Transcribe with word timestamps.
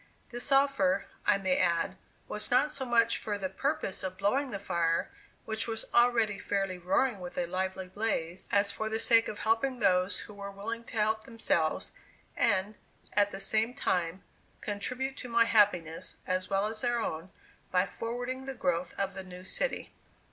This 0.31 0.51
offer, 0.51 1.05
I 1.27 1.37
may 1.37 1.57
add, 1.57 1.95
was 2.27 2.49
not 2.49 2.71
so 2.71 2.85
much 2.85 3.19
for 3.19 3.37
the 3.37 3.49
purpose 3.49 4.01
of 4.01 4.17
blowing 4.17 4.49
the 4.49 4.57
fire, 4.57 5.11
which 5.45 5.67
was 5.67 5.85
already 5.93 6.39
fairly 6.39 6.79
roaring 6.79 7.19
with 7.19 7.37
a 7.37 7.45
lively 7.45 7.87
blaze, 7.87 8.49
as 8.51 8.71
for 8.71 8.89
the 8.89 8.97
sake 8.97 9.27
of 9.27 9.37
helping 9.37 9.77
those 9.77 10.17
who 10.21 10.33
were 10.33 10.49
willing 10.49 10.85
to 10.85 10.97
help 10.97 11.25
themselves, 11.25 11.91
and, 12.35 12.73
at 13.13 13.29
the 13.29 13.39
same 13.39 13.75
time, 13.75 14.23
contribute 14.59 15.17
to 15.17 15.29
my 15.29 15.45
happiness, 15.45 16.17
as 16.25 16.49
well 16.49 16.65
as 16.65 16.81
their 16.81 16.99
own, 16.99 17.29
by 17.69 17.85
forwarding 17.85 18.45
the 18.47 18.55
growth 18.55 18.95
of 18.97 19.13
the 19.13 19.23
new 19.23 19.43
city. 19.43 19.93